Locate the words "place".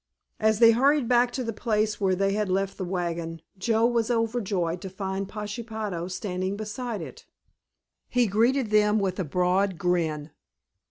1.53-2.01